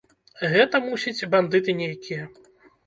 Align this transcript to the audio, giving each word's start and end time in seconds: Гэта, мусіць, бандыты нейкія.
Гэта, 0.53 0.81
мусіць, 0.87 1.27
бандыты 1.37 1.79
нейкія. 1.85 2.23